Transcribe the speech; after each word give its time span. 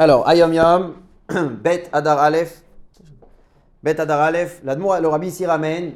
Alors, 0.00 0.28
Ayom 0.28 0.52
Yom, 0.54 0.94
Bet 1.60 1.88
Adar 1.92 2.20
Aleph. 2.20 2.62
Bet 3.82 3.98
Adar 3.98 4.20
Aleph, 4.20 4.62
le 4.62 5.06
Rabbi 5.08 5.26
ici 5.26 5.44
ramène 5.44 5.94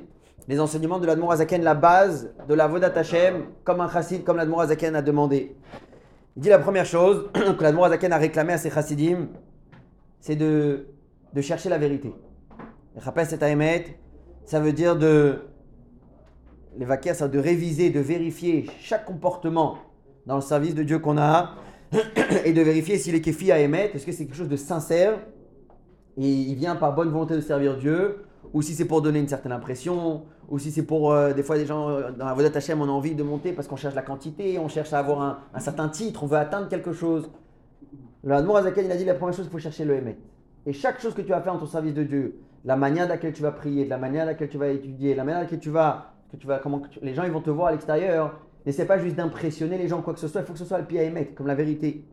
les 0.48 0.58
enseignements 0.58 0.98
de 0.98 1.06
l'Admour 1.06 1.30
Azaken, 1.30 1.62
la 1.62 1.74
base 1.74 2.34
de 2.48 2.54
la 2.54 2.66
Vodat 2.66 2.92
Hashem, 2.96 3.44
comme 3.62 3.80
un 3.80 3.88
chassid, 3.88 4.24
comme 4.24 4.38
l'Admour 4.38 4.62
Azaken 4.62 4.96
a 4.96 5.02
demandé. 5.02 5.54
Il 6.34 6.42
dit 6.42 6.48
la 6.48 6.58
première 6.58 6.84
chose 6.84 7.30
que 7.32 7.62
l'Admour 7.62 7.84
Azaken 7.84 8.12
a 8.12 8.18
réclamé 8.18 8.54
à 8.54 8.58
ses 8.58 8.70
chassidim, 8.70 9.28
c'est 10.18 10.34
de, 10.34 10.88
de 11.32 11.40
chercher 11.40 11.68
la 11.68 11.78
vérité. 11.78 12.12
Rappel 12.96 13.24
cet 13.24 13.44
Ahemet, 13.44 13.98
ça 14.46 14.58
veut 14.58 14.72
dire 14.72 14.96
de 14.96 15.44
l'évacuer, 16.76 17.14
ça 17.14 17.26
veut 17.26 17.30
dire 17.30 17.40
de 17.40 17.48
réviser, 17.48 17.90
de 17.90 18.00
vérifier 18.00 18.68
chaque 18.80 19.04
comportement 19.04 19.78
dans 20.26 20.34
le 20.34 20.42
service 20.42 20.74
de 20.74 20.82
Dieu 20.82 20.98
qu'on 20.98 21.18
a 21.18 21.54
et 22.44 22.52
de 22.52 22.62
vérifier 22.62 22.98
s'il 22.98 23.14
est 23.14 23.20
kéfi 23.20 23.52
à 23.52 23.58
émettre, 23.58 23.96
est-ce 23.96 24.06
que 24.06 24.12
c'est 24.12 24.24
quelque 24.26 24.36
chose 24.36 24.48
de 24.48 24.56
sincère 24.56 25.18
et 26.18 26.28
il 26.28 26.54
vient 26.54 26.76
par 26.76 26.94
bonne 26.94 27.08
volonté 27.08 27.34
de 27.34 27.40
servir 27.40 27.76
Dieu, 27.76 28.24
ou 28.52 28.62
si 28.62 28.74
c'est 28.74 28.84
pour 28.84 29.00
donner 29.02 29.18
une 29.18 29.28
certaine 29.28 29.52
impression, 29.52 30.24
ou 30.48 30.58
si 30.58 30.70
c'est 30.70 30.82
pour, 30.82 31.12
euh, 31.12 31.32
des 31.32 31.42
fois, 31.42 31.56
des 31.56 31.64
gens, 31.64 31.88
euh, 31.88 32.10
dans 32.10 32.26
la 32.26 32.34
Vodat 32.34 32.56
Hashem, 32.56 32.80
on 32.80 32.84
a 32.84 32.90
envie 32.90 33.14
de 33.14 33.22
monter 33.22 33.52
parce 33.52 33.66
qu'on 33.66 33.76
cherche 33.76 33.94
la 33.94 34.02
quantité, 34.02 34.58
on 34.58 34.68
cherche 34.68 34.92
à 34.92 34.98
avoir 34.98 35.40
un, 35.54 35.60
certain 35.60 35.88
titre, 35.88 36.22
on 36.24 36.26
veut 36.26 36.36
atteindre 36.36 36.68
quelque 36.68 36.92
chose. 36.92 37.30
Le 38.24 38.34
Azaken, 38.34 38.84
il 38.84 38.92
a 38.92 38.96
dit 38.96 39.04
la 39.04 39.14
première 39.14 39.34
chose, 39.34 39.46
il 39.46 39.50
faut 39.50 39.58
chercher 39.58 39.84
le 39.84 39.96
émet. 39.96 40.18
Et 40.66 40.72
chaque 40.72 41.00
chose 41.00 41.14
que 41.14 41.22
tu 41.22 41.30
vas 41.30 41.40
faire 41.40 41.54
en 41.54 41.58
ton 41.58 41.66
service 41.66 41.94
de 41.94 42.04
Dieu, 42.04 42.40
la 42.64 42.76
manière 42.76 43.08
laquelle 43.08 43.32
tu 43.32 43.42
vas 43.42 43.52
prier, 43.52 43.84
de 43.84 43.90
la 43.90 43.98
manière 43.98 44.26
laquelle 44.26 44.48
tu 44.48 44.58
vas 44.58 44.68
étudier, 44.68 45.14
la 45.14 45.24
manière 45.24 45.40
laquelle 45.40 45.58
tu 45.58 45.70
vas, 45.70 46.12
que 46.30 46.36
tu 46.36 46.46
vas 46.46 46.58
comment 46.58 46.80
que 46.80 46.88
les 47.00 47.14
gens 47.14 47.24
ils 47.24 47.32
vont 47.32 47.40
te 47.40 47.50
voir 47.50 47.68
à 47.68 47.72
l'extérieur, 47.72 48.38
n'essaie 48.66 48.86
pas 48.86 48.98
juste 48.98 49.16
d'impressionner 49.16 49.78
les 49.78 49.88
gens, 49.88 50.02
quoi 50.02 50.14
que 50.14 50.20
ce 50.20 50.28
soit, 50.28 50.42
il 50.42 50.46
faut 50.46 50.52
que 50.52 50.58
ce 50.58 50.64
soit 50.64 50.78
le 50.78 50.84
pied 50.84 51.00
à 51.00 51.04
émettre, 51.04 51.34
comme 51.34 51.46
la 51.46 51.54
vérité. 51.54 52.04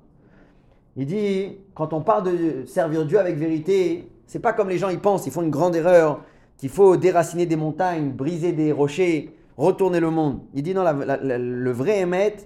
Il 0.95 1.05
dit, 1.05 1.57
quand 1.75 1.93
on 1.93 2.01
parle 2.01 2.31
de 2.31 2.65
servir 2.65 3.05
Dieu 3.05 3.19
avec 3.19 3.37
vérité, 3.37 4.09
c'est 4.25 4.39
pas 4.39 4.53
comme 4.53 4.69
les 4.69 4.77
gens 4.77 4.89
y 4.89 4.97
pensent, 4.97 5.25
ils 5.25 5.31
font 5.31 5.43
une 5.43 5.49
grande 5.49 5.75
erreur, 5.75 6.21
qu'il 6.57 6.69
faut 6.69 6.97
déraciner 6.97 7.45
des 7.45 7.55
montagnes, 7.55 8.11
briser 8.11 8.51
des 8.51 8.71
rochers, 8.71 9.33
retourner 9.57 9.99
le 9.99 10.09
monde. 10.09 10.41
Il 10.53 10.63
dit 10.63 10.73
non, 10.73 10.83
le 10.83 11.71
vrai 11.71 11.99
émettre, 11.99 12.43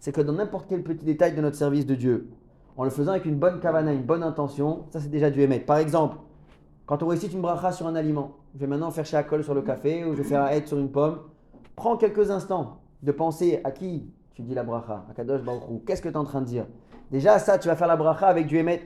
c'est 0.00 0.12
que 0.12 0.20
dans 0.20 0.32
n'importe 0.32 0.66
quel 0.68 0.82
petit 0.82 1.04
détail 1.04 1.34
de 1.34 1.40
notre 1.40 1.56
service 1.56 1.86
de 1.86 1.94
Dieu, 1.94 2.30
en 2.76 2.84
le 2.84 2.90
faisant 2.90 3.12
avec 3.12 3.24
une 3.24 3.36
bonne 3.36 3.60
kavana, 3.60 3.92
une 3.92 4.02
bonne 4.02 4.22
intention, 4.22 4.84
ça 4.90 5.00
c'est 5.00 5.10
déjà 5.10 5.30
du 5.30 5.40
émettre. 5.40 5.66
Par 5.66 5.78
exemple, 5.78 6.16
quand 6.86 7.02
on 7.02 7.06
récite 7.06 7.32
une 7.32 7.40
bracha 7.40 7.72
sur 7.72 7.86
un 7.86 7.94
aliment, 7.94 8.32
je 8.54 8.60
vais 8.60 8.66
maintenant 8.66 8.90
faire 8.90 9.06
shakol 9.06 9.44
sur 9.44 9.54
le 9.54 9.62
café 9.62 10.04
ou 10.04 10.12
je 10.12 10.22
vais 10.22 10.28
faire 10.28 10.46
aide 10.48 10.66
sur 10.66 10.78
une 10.78 10.90
pomme, 10.90 11.20
prends 11.76 11.96
quelques 11.96 12.30
instants 12.30 12.80
de 13.04 13.12
penser 13.12 13.60
à 13.64 13.70
qui 13.70 14.08
tu 14.34 14.42
dis 14.42 14.54
la 14.54 14.64
bracha, 14.64 15.04
à 15.10 15.14
Kadosh 15.14 15.42
Baruch 15.42 15.62
Hu. 15.70 15.80
Qu'est-ce 15.86 16.02
que 16.02 16.08
tu 16.08 16.14
es 16.14 16.16
en 16.16 16.24
train 16.24 16.40
de 16.40 16.46
dire? 16.46 16.66
Déjà, 17.10 17.38
ça, 17.38 17.58
tu 17.58 17.68
vas 17.68 17.76
faire 17.76 17.86
la 17.86 17.96
bracha 17.96 18.26
avec 18.26 18.46
du 18.46 18.56
émet. 18.56 18.82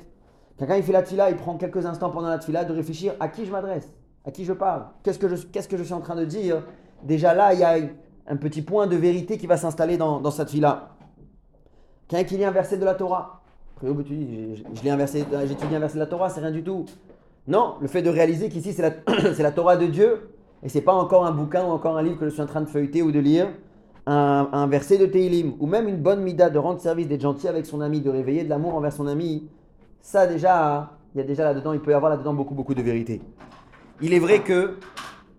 Quelqu'un, 0.59 0.77
il 0.77 0.83
fait 0.83 0.93
la 0.93 1.03
tfila, 1.03 1.31
il 1.31 1.37
prend 1.37 1.57
quelques 1.57 1.87
instants 1.87 2.11
pendant 2.11 2.29
la 2.29 2.39
tfila 2.39 2.65
de 2.65 2.75
réfléchir 2.75 3.15
à 3.21 3.29
qui 3.29 3.47
je 3.47 3.53
m'adresse, 3.53 3.89
à 4.27 4.33
qui 4.33 4.45
je 4.45 4.53
parle, 4.53 4.87
qu'est-ce 5.05 5.19
que 5.19 5.29
je, 5.29 5.47
qu'est-ce 5.47 5.69
que 5.69 5.77
je 5.77 5.85
suis 5.85 5.95
en 5.95 6.01
train 6.01 6.17
de 6.17 6.25
dire? 6.25 6.65
Déjà 7.05 7.33
là, 7.33 7.55
il 7.55 7.61
y 7.61 7.65
a 7.65 7.77
un 8.27 8.37
petit 8.37 8.61
point 8.61 8.89
de 8.89 8.97
vérité 8.97 9.39
qui 9.39 9.47
va 9.47 9.57
s'installer 9.57 9.97
dans, 9.97 10.21
dans 10.21 10.33
cette 10.33 10.49
tfila. 10.49 10.91
Quelqu'un 12.09 12.25
qui 12.25 12.37
lit 12.37 12.45
un 12.45 12.51
verset 12.51 12.77
de 12.77 12.85
la 12.85 12.95
Torah. 12.95 13.41
Après, 13.77 13.87
tu 14.03 14.17
dis, 14.17 14.57
je, 14.57 14.83
je 14.83 14.89
un 14.89 14.97
verset, 14.97 15.25
j'étudie 15.47 15.77
un 15.77 15.79
verset 15.79 15.95
de 15.95 16.01
la 16.01 16.07
Torah, 16.07 16.29
c'est 16.29 16.41
rien 16.41 16.51
du 16.51 16.65
tout. 16.65 16.87
Non, 17.47 17.77
le 17.81 17.87
fait 17.87 18.03
de 18.03 18.11
réaliser 18.11 18.49
qu'ici 18.49 18.73
c'est 18.73 18.83
la, 18.83 18.91
c'est 19.35 19.43
la 19.43 19.53
Torah 19.53 19.77
de 19.77 19.87
Dieu 19.87 20.31
et 20.63 20.69
c'est 20.69 20.81
pas 20.81 20.93
encore 20.93 21.25
un 21.25 21.31
bouquin 21.31 21.65
ou 21.65 21.69
encore 21.69 21.97
un 21.97 22.03
livre 22.03 22.19
que 22.19 22.27
je 22.27 22.31
suis 22.31 22.43
en 22.43 22.47
train 22.47 22.61
de 22.61 22.69
feuilleter 22.69 23.01
ou 23.01 23.13
de 23.13 23.21
lire, 23.21 23.49
un, 24.11 24.67
verset 24.67 24.99
de 24.99 25.07
Teilim 25.07 25.55
ou 25.61 25.67
même 25.67 25.89
une 25.89 25.99
bonne 25.99 26.23
mida 26.23 26.49
de 26.51 26.59
rendre 26.59 26.81
service, 26.81 27.09
d'être 27.09 27.21
gentil 27.21 27.49
avec 27.49 27.67
son 27.67 27.81
ami, 27.81 28.01
de 28.01 28.11
réveiller 28.11 28.45
de 28.45 28.49
l'amour 28.49 28.75
envers 28.75 28.93
son 28.93 29.07
ami, 29.07 29.49
ça 30.01 30.27
déjà, 30.27 30.93
il 31.15 31.19
y 31.19 31.21
a 31.21 31.27
déjà 31.27 31.45
là-dedans, 31.45 31.73
il 31.73 31.81
peut 31.81 31.91
y 31.91 31.95
avoir 31.95 32.11
là-dedans 32.11 32.33
beaucoup 32.33 32.55
beaucoup 32.55 32.75
de 32.75 32.83
vérité. 32.83 33.21
Il 34.01 34.15
est 34.15 34.19
vrai 34.19 34.41
que 34.41 34.79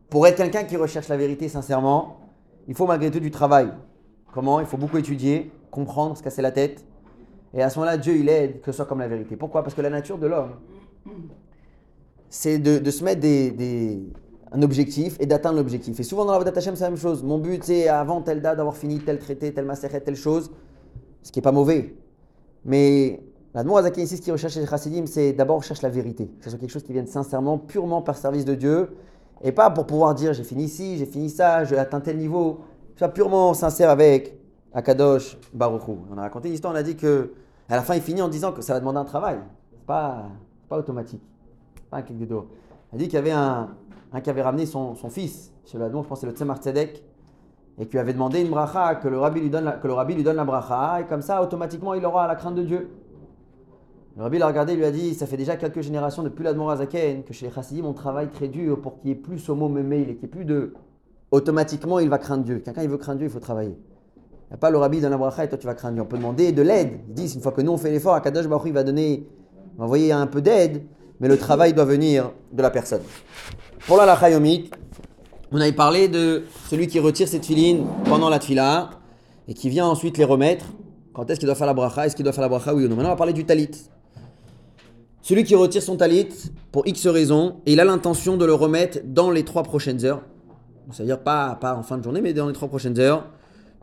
pour 0.09 0.28
être 0.28 0.38
quelqu'un 0.38 0.64
qui 0.64 0.78
recherche 0.78 1.08
la 1.08 1.17
vérité 1.17 1.50
sincèrement, 1.50 2.17
il 2.67 2.76
faut 2.76 2.86
malgré 2.86 3.10
tout 3.10 3.20
du 3.20 3.32
travail. 3.32 3.71
Comment? 4.33 4.60
Il 4.60 4.67
faut 4.67 4.77
beaucoup 4.77 4.98
étudier, 4.98 5.52
comprendre, 5.72 6.16
se 6.16 6.22
casser 6.22 6.42
la 6.42 6.52
tête. 6.52 6.86
Et 7.54 7.64
à 7.64 7.70
ce 7.70 7.80
moment-là, 7.80 7.98
Dieu, 7.98 8.16
il 8.16 8.30
aide 8.30 8.61
que 8.61 8.72
ce 8.72 8.77
soit 8.77 8.86
comme 8.86 8.99
la 8.99 9.08
vérité. 9.08 9.36
Pourquoi? 9.36 9.64
Parce 9.64 9.73
que 9.73 9.82
la 9.82 9.89
nature 9.89 10.20
de 10.20 10.27
l'homme, 10.27 10.52
c'est 12.30 12.60
de, 12.60 12.92
se 12.92 13.04
mettre 13.04 13.22
des- 13.22 14.11
un 14.52 14.61
objectif 14.61 15.15
et 15.20 15.26
d'atteindre 15.26 15.58
l'objectif. 15.58 15.99
Et 15.99 16.04
souvent 16.04 16.26
dans 16.26 16.32
la 16.32 16.39
Vodat 16.39 16.54
Hashem, 16.55 16.76
c'est 16.76 16.83
la 16.83 16.89
même 16.89 16.99
chose. 16.99 17.23
Mon 17.23 17.37
but, 17.37 17.64
c'est 17.64 17.87
avant 17.87 18.21
telle 18.21 18.42
date 18.42 18.58
d'avoir 18.58 18.76
fini 18.76 18.99
tel 18.99 19.20
traité, 19.20 19.54
tel 19.54 19.65
macéret, 19.65 20.02
telle 20.02 20.15
chose, 20.15 20.52
ce 21.23 21.32
qui 21.32 21.39
n'est 21.39 21.43
pas 21.43 21.52
mauvais. 21.52 21.95
Mais 22.65 23.21
la 23.54 23.61
Azaki 23.61 24.02
ici, 24.02 24.17
ce 24.17 24.21
qu'il 24.21 24.33
recherche 24.33 24.54
chez 24.54 24.65
Chassidim, 24.65 25.05
c'est 25.05 25.33
d'abord 25.33 25.58
on 25.58 25.61
cherche 25.61 25.82
la 25.82 25.89
vérité. 25.89 26.27
Que 26.27 26.45
ce 26.45 26.49
soit 26.52 26.60
quelque 26.60 26.71
chose 26.71 26.83
qui 26.83 26.93
vienne 26.93 27.08
sincèrement, 27.08 27.58
purement 27.58 28.02
par 28.02 28.17
service 28.17 28.45
de 28.45 28.55
Dieu, 28.55 28.89
et 29.42 29.52
pas 29.52 29.70
pour 29.70 29.86
pouvoir 29.86 30.15
dire 30.15 30.33
j'ai 30.33 30.43
fini 30.43 30.66
ici, 30.66 30.98
j'ai 30.98 31.05
fini 31.05 31.30
ça, 31.30 31.64
j'ai 31.64 31.77
atteint 31.77 32.02
tel 32.02 32.17
niveau. 32.17 32.61
Soit 32.95 33.10
purement 33.10 33.54
sincère 33.54 33.89
avec 33.89 34.37
Akadosh 34.73 35.37
Baruch 35.54 35.87
Hu. 35.87 35.93
On 36.11 36.17
a 36.17 36.21
raconté 36.21 36.49
une 36.49 36.55
histoire, 36.55 36.73
on 36.73 36.76
a 36.76 36.83
dit 36.83 36.95
que 36.95 37.31
à 37.70 37.76
la 37.76 37.83
fin, 37.83 37.95
il 37.95 38.02
finit 38.02 38.21
en 38.21 38.30
disant 38.30 38.52
que 38.52 38.61
ça 38.61 38.73
va 38.73 38.80
demander 38.80 38.98
un 38.98 39.05
travail. 39.05 39.37
Pas, 39.86 40.26
pas 40.67 40.77
automatique. 40.77 41.21
Pas 41.92 41.98
un 41.98 42.02
clic 42.02 42.17
de 42.17 42.26
doigt. 42.26 42.48
Il 42.92 42.95
a 42.95 42.98
dit 42.98 43.05
qu'il 43.05 43.14
y 43.14 43.17
avait 43.17 43.31
un, 43.31 43.70
un 44.11 44.21
qui 44.21 44.30
avait 44.30 44.42
ramené 44.42 44.65
son, 44.65 44.95
son 44.95 45.09
fils 45.09 45.53
chez 45.65 45.77
le 45.77 45.86
Hadmon, 45.86 46.03
je 46.03 46.08
pense 46.08 46.21
c'est 46.21 46.25
le 46.25 46.33
Tzemar 46.33 46.58
Tzedek, 46.58 47.03
et 47.77 47.87
qui 47.87 47.97
avait 47.97 48.14
demandé 48.14 48.42
une 48.42 48.49
bracha, 48.49 48.95
que 48.95 49.08
le 49.08 49.20
rabbi 49.20 49.39
lui 49.39 49.49
donne 49.49 49.65
la, 49.65 49.73
que 49.73 49.87
le 49.87 49.93
rabbi 49.93 50.15
lui 50.15 50.23
donne 50.23 50.36
la 50.36 50.43
bracha, 50.43 51.02
et 51.02 51.05
comme 51.05 51.21
ça, 51.21 51.42
automatiquement, 51.42 51.93
il 51.93 52.05
aura 52.05 52.27
la 52.27 52.36
crainte 52.36 52.55
de 52.55 52.64
Dieu. 52.64 52.89
Le 54.17 54.23
rabbi 54.23 54.37
l'a 54.37 54.48
regardé, 54.48 54.75
lui 54.75 54.83
a 54.83 54.92
dit, 54.92 55.14
ça 55.14 55.25
fait 55.25 55.37
déjà 55.37 55.55
quelques 55.55 55.81
générations 55.81 56.23
depuis 56.23 56.43
l'Admor 56.43 56.71
Azaken 56.71 57.23
que 57.23 57.33
chez 57.33 57.45
les 57.45 57.53
Chassidim, 57.53 57.86
on 57.86 57.93
travaille 57.93 58.30
très 58.30 58.48
dur 58.48 58.81
pour 58.81 58.99
qu'il 58.99 59.11
n'y 59.11 59.11
ait 59.11 59.21
plus 59.21 59.39
ce 59.39 59.52
mot 59.52 59.69
mémé, 59.69 60.02
et 60.02 60.05
qu'il 60.05 60.15
n'y 60.15 60.25
ait 60.25 60.27
plus 60.27 60.45
de... 60.45 60.73
Automatiquement, 61.31 61.99
il 61.99 62.09
va 62.09 62.17
craindre 62.17 62.43
Dieu. 62.43 62.59
Quelqu'un, 62.59 62.81
il 62.81 62.89
veut 62.89 62.98
craindre 62.98 63.19
Dieu, 63.19 63.27
il 63.27 63.31
faut 63.31 63.39
travailler. 63.39 63.77
Il 64.49 64.53
n'y 64.53 64.55
a 64.55 64.58
pas 64.58 64.71
le 64.71 64.80
rabbi 64.80 64.99
dans 64.99 65.09
la 65.09 65.17
bracha 65.17 65.43
et 65.43 65.48
toi 65.48 65.59
tu 65.59 65.67
vas 65.67 65.75
craindre 65.75 65.93
Dieu. 65.93 66.02
On 66.02 66.08
peut 66.08 66.17
demander 66.17 66.52
de 66.52 66.64
l'aide. 66.64 67.02
Ils 67.08 67.14
disent, 67.14 67.36
une 67.36 67.42
fois 67.42 67.52
que 67.52 67.61
nous 67.61 67.71
on 67.71 67.77
fait 67.77 67.92
l'effort, 67.92 68.15
Akadosh 68.15 68.48
Baruch 68.48 68.65
il 68.65 68.73
va 68.73 68.83
donner, 68.83 69.30
va 69.77 69.86
envoyer 69.86 70.11
un 70.11 70.25
peu 70.25 70.42
d'aide, 70.42 70.81
mais 71.19 71.27
le 71.27 71.37
travail 71.37 71.73
doit 71.73 71.85
venir 71.85 72.31
de 72.52 72.61
la 72.61 72.69
personne. 72.69 73.02
Pour 73.87 73.97
la 73.97 74.05
lacha 74.05 74.30
yomit, 74.30 74.69
on 75.52 75.59
avait 75.59 75.71
parlé 75.71 76.07
de 76.07 76.43
celui 76.69 76.87
qui 76.87 76.99
retire 76.99 77.27
ses 77.27 77.41
filines 77.41 77.85
pendant 78.05 78.30
la 78.30 78.39
tfila 78.39 78.91
et 79.47 79.53
qui 79.53 79.69
vient 79.69 79.87
ensuite 79.87 80.17
les 80.17 80.23
remettre. 80.23 80.65
Quand 81.13 81.30
est-ce 81.30 81.39
qu'il 81.39 81.47
doit 81.47 81.55
faire 81.55 81.67
la 81.67 81.73
bracha? 81.73 82.05
Est-ce 82.05 82.15
qu'il 82.15 82.23
doit 82.23 82.33
faire 82.33 82.43
la 82.43 82.49
bracha? 82.49 82.73
Oui 82.73 82.85
ou 82.85 82.87
non? 82.87 82.95
Maintenant 82.95 83.09
on 83.09 83.13
va 83.13 83.17
parler 83.17 83.33
du 83.33 83.45
talit. 83.45 83.71
Celui 85.21 85.43
qui 85.43 85.55
retire 85.55 85.81
son 85.81 85.97
talit 85.97 86.30
pour 86.71 86.87
X 86.87 87.07
raisons 87.07 87.57
et 87.65 87.73
il 87.73 87.80
a 87.80 87.83
l'intention 87.83 88.37
de 88.37 88.45
le 88.45 88.53
remettre 88.53 88.99
dans 89.03 89.31
les 89.31 89.43
trois 89.43 89.63
prochaines 89.63 90.05
heures, 90.05 90.21
c'est-à-dire 90.91 91.19
pas, 91.19 91.57
pas 91.59 91.75
en 91.75 91.83
fin 91.83 91.97
de 91.97 92.03
journée 92.03 92.21
mais 92.21 92.33
dans 92.33 92.47
les 92.47 92.53
trois 92.53 92.67
prochaines 92.67 92.99
heures, 92.99 93.25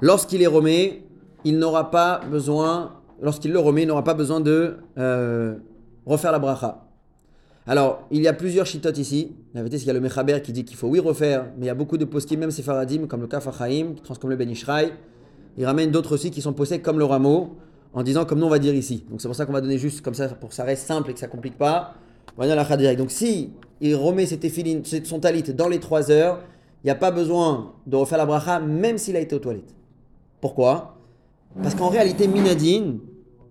lorsqu'il 0.01 0.39
les 0.39 0.47
remet, 0.47 1.05
il 1.45 1.59
n'aura 1.59 1.91
pas 1.91 2.21
besoin, 2.31 2.93
lorsqu'il 3.21 3.53
le 3.53 3.59
remet, 3.59 3.83
il 3.83 3.89
n'aura 3.89 4.05
pas 4.05 4.15
besoin 4.15 4.41
de 4.41 4.79
euh, 4.99 5.57
refaire 6.07 6.33
la 6.33 6.39
bracha. 6.39 6.86
Alors, 7.69 8.07
il 8.13 8.23
y 8.23 8.29
a 8.29 8.33
plusieurs 8.33 8.65
chitotes 8.65 8.99
ici. 8.99 9.33
La 9.53 9.61
vérité, 9.61 9.79
c'est 9.79 9.83
qu'il 9.83 9.89
y 9.89 9.91
a 9.91 9.95
le 9.95 10.01
Mechaber 10.01 10.41
qui 10.41 10.53
dit 10.53 10.65
qu'il 10.65 10.77
faut 10.77 10.87
oui 10.87 11.01
refaire, 11.01 11.47
mais 11.57 11.65
il 11.65 11.69
y 11.69 11.71
a 11.71 11.75
beaucoup 11.75 11.99
de 11.99 12.05
poskim, 12.05 12.39
même 12.39 12.53
Faradim, 12.53 13.07
comme 13.07 13.23
le 13.23 13.27
Kaf 13.27 13.49
Hachaim, 13.49 13.95
qui 13.97 14.03
transforme 14.03 14.31
le 14.31 14.37
Ben 14.37 14.49
Ishraï. 14.49 14.93
Il 15.59 15.65
ramène 15.65 15.91
d'autres 15.91 16.15
aussi 16.15 16.31
qui 16.31 16.41
sont 16.41 16.53
possèdés 16.53 16.83
comme 16.83 16.99
le 16.99 17.05
rameau, 17.05 17.57
en 17.93 18.03
disant 18.03 18.25
comme 18.25 18.39
nous 18.39 18.47
on 18.47 18.51
va 18.51 18.59
dire 18.59 18.75
ici. 18.75 19.05
Donc 19.11 19.21
c'est 19.21 19.29
pour 19.29 19.35
ça 19.35 19.47
qu'on 19.47 19.53
va 19.53 19.61
donner 19.61 19.79
juste 19.79 20.03
comme 20.03 20.15
ça, 20.15 20.29
pour 20.29 20.51
que 20.51 20.55
ça 20.55 20.65
reste 20.65 20.87
simple 20.87 21.11
et 21.11 21.15
que 21.15 21.19
ça 21.19 21.29
complique 21.29 21.57
pas. 21.57 21.95
On 22.37 22.47
va 22.47 22.55
la 22.55 22.77
direct. 22.77 22.99
Donc 22.99 23.11
si 23.11 23.53
il 23.81 23.95
remet 23.97 24.27
ses 24.27 24.39
son 25.05 25.19
talit 25.19 25.43
dans 25.43 25.69
les 25.69 25.81
3 25.81 26.11
heures, 26.11 26.41
il 26.85 26.87
n'y 26.87 26.91
a 26.91 26.95
pas 26.95 27.11
besoin 27.11 27.73
de 27.87 27.97
refaire 27.97 28.19
la 28.19 28.27
bracha, 28.27 28.61
même 28.61 28.99
s'il 28.99 29.17
a 29.17 29.21
été 29.21 29.35
aux 29.35 29.41
toilettes. 29.41 29.75
Pourquoi? 30.41 30.99
Parce 31.63 31.75
qu'en 31.75 31.89
réalité, 31.89 32.29
Minadine, 32.29 33.01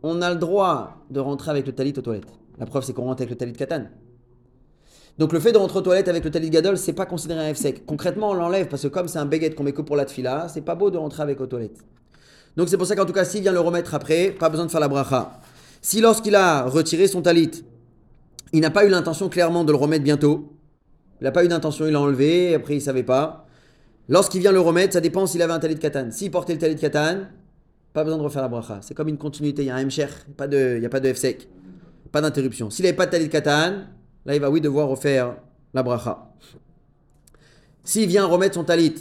on 0.03 0.21
a 0.21 0.29
le 0.29 0.37
droit 0.37 1.03
de 1.09 1.19
rentrer 1.19 1.49
avec 1.49 1.65
le 1.65 1.73
talit 1.73 1.93
aux 1.97 2.01
toilettes. 2.01 2.31
La 2.59 2.67
preuve, 2.67 2.83
c'est 2.83 2.93
qu'on 2.93 3.05
rentre 3.05 3.23
avec 3.23 3.31
le 3.31 3.35
talit 3.35 3.53
katan. 3.53 3.85
Donc 5.17 5.31
le 5.31 5.39
fait 5.39 5.53
de 5.53 5.57
rentrer 5.57 5.79
aux 5.79 5.81
toilettes 5.81 6.09
avec 6.09 6.25
le 6.25 6.31
talit 6.31 6.49
gadol, 6.49 6.77
c'est 6.77 6.93
pas 6.93 7.05
considéré 7.05 7.49
un 7.49 7.53
F-sec. 7.53 7.85
Concrètement, 7.85 8.31
on 8.31 8.33
l'enlève 8.33 8.67
parce 8.67 8.81
que 8.81 8.87
comme 8.89 9.07
c'est 9.07 9.19
un 9.19 9.25
baguette 9.25 9.55
qu'on 9.55 9.63
met 9.63 9.71
que 9.71 9.81
pour 9.81 9.95
la 9.95 10.05
tfila, 10.05 10.47
c'est 10.49 10.61
pas 10.61 10.75
beau 10.75 10.91
de 10.91 10.97
rentrer 10.97 11.23
avec 11.23 11.39
aux 11.39 11.47
toilettes. 11.47 11.79
Donc 12.57 12.67
c'est 12.69 12.77
pour 12.77 12.85
ça 12.85 12.95
qu'en 12.95 13.05
tout 13.05 13.13
cas, 13.13 13.23
s'il 13.23 13.41
vient 13.41 13.53
le 13.53 13.59
remettre 13.59 13.95
après, 13.95 14.31
pas 14.31 14.49
besoin 14.49 14.65
de 14.65 14.71
faire 14.71 14.81
la 14.81 14.87
bracha. 14.87 15.39
Si 15.81 16.01
lorsqu'il 16.01 16.35
a 16.35 16.63
retiré 16.63 17.07
son 17.07 17.21
talit, 17.21 17.63
il 18.51 18.59
n'a 18.59 18.71
pas 18.71 18.85
eu 18.85 18.89
l'intention 18.89 19.29
clairement 19.29 19.63
de 19.63 19.71
le 19.71 19.77
remettre 19.77 20.03
bientôt, 20.03 20.53
il 21.21 21.23
n'a 21.23 21.31
pas 21.31 21.45
eu 21.45 21.47
d'intention, 21.47 21.85
il 21.85 21.93
l'a 21.93 22.01
enlevé, 22.01 22.53
après 22.53 22.75
il 22.75 22.81
savait 22.81 23.03
pas. 23.03 23.45
Lorsqu'il 24.09 24.41
vient 24.41 24.51
le 24.51 24.59
remettre, 24.59 24.93
ça 24.93 25.01
dépend 25.01 25.25
s'il 25.27 25.41
avait 25.41 25.53
un 25.53 25.59
talit 25.59 25.79
katan. 25.79 26.11
S'il 26.11 26.29
portait 26.29 26.53
le 26.53 26.59
talit 26.59 26.75
katan, 26.75 27.19
pas 27.93 28.03
besoin 28.03 28.17
de 28.17 28.23
refaire 28.23 28.41
la 28.41 28.49
bracha. 28.49 28.79
C'est 28.81 28.93
comme 28.93 29.07
une 29.07 29.17
continuité, 29.17 29.63
il 29.63 29.67
y 29.67 29.69
a 29.69 29.75
un 29.75 29.85
mcher, 29.85 30.09
de, 30.39 30.75
il 30.75 30.79
n'y 30.81 30.85
a 30.85 30.89
pas 30.89 30.99
de 30.99 31.11
F-sec, 31.11 31.47
pas 32.11 32.21
d'interruption. 32.21 32.69
S'il 32.69 32.83
n'avait 32.83 32.95
pas 32.95 33.05
de 33.05 33.11
talit 33.11 33.29
katan, 33.29 33.85
là 34.25 34.35
il 34.35 34.41
va 34.41 34.49
oui 34.49 34.61
devoir 34.61 34.87
refaire 34.87 35.35
la 35.73 35.83
bracha. 35.83 36.31
S'il 37.83 38.07
vient 38.07 38.25
remettre 38.25 38.55
son 38.55 38.63
talit 38.63 38.95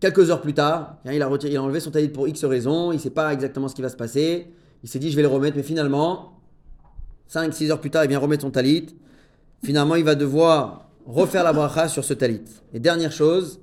quelques 0.00 0.30
heures 0.30 0.40
plus 0.40 0.54
tard, 0.54 0.98
il 1.04 1.20
a, 1.22 1.26
retiré, 1.26 1.52
il 1.52 1.56
a 1.56 1.62
enlevé 1.62 1.80
son 1.80 1.90
talit 1.90 2.08
pour 2.08 2.28
X 2.28 2.44
raisons, 2.44 2.92
il 2.92 2.96
ne 2.96 3.00
sait 3.00 3.10
pas 3.10 3.32
exactement 3.32 3.68
ce 3.68 3.74
qui 3.74 3.82
va 3.82 3.88
se 3.88 3.96
passer, 3.96 4.52
il 4.82 4.88
s'est 4.88 4.98
dit 4.98 5.10
je 5.10 5.16
vais 5.16 5.22
le 5.22 5.28
remettre, 5.28 5.56
mais 5.56 5.62
finalement, 5.62 6.40
5-6 7.32 7.70
heures 7.70 7.80
plus 7.80 7.90
tard, 7.90 8.04
il 8.04 8.08
vient 8.08 8.18
remettre 8.18 8.42
son 8.42 8.50
talit. 8.50 8.86
Finalement, 9.64 9.96
il 9.96 10.04
va 10.04 10.14
devoir 10.14 10.88
refaire 11.04 11.42
la 11.42 11.52
bracha 11.52 11.88
sur 11.88 12.04
ce 12.04 12.14
talit. 12.14 12.44
Et 12.72 12.80
dernière 12.80 13.12
chose, 13.12 13.60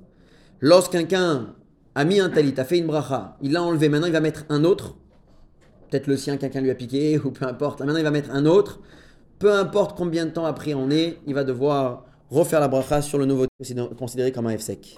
lorsqu'un 0.60 1.54
a 1.94 2.04
mis 2.04 2.20
un 2.20 2.28
talit, 2.28 2.54
a 2.58 2.64
fait 2.64 2.78
une 2.78 2.86
bracha, 2.86 3.36
il 3.40 3.52
l'a 3.52 3.62
enlevé, 3.62 3.88
maintenant 3.88 4.06
il 4.06 4.12
va 4.12 4.20
mettre 4.20 4.44
un 4.50 4.64
autre. 4.64 4.96
Peut-être 5.90 6.06
le 6.08 6.16
sien, 6.16 6.36
quelqu'un 6.36 6.60
lui 6.60 6.70
a 6.70 6.74
piqué, 6.74 7.18
ou 7.24 7.30
peu 7.30 7.46
importe. 7.46 7.80
Maintenant, 7.80 7.96
il 7.96 8.04
va 8.04 8.10
mettre 8.10 8.30
un 8.30 8.44
autre. 8.44 8.80
Peu 9.38 9.52
importe 9.52 9.96
combien 9.96 10.24
de 10.24 10.30
temps 10.30 10.46
après 10.46 10.72
on 10.74 10.90
est, 10.90 11.18
il 11.26 11.34
va 11.34 11.44
devoir 11.44 12.04
refaire 12.30 12.60
la 12.60 12.68
bracha 12.68 13.02
sur 13.02 13.18
le 13.18 13.26
nouveau 13.26 13.46
considéré 13.98 14.32
comme 14.32 14.46
un 14.46 14.56
F 14.56 14.62
sec. 14.62 14.94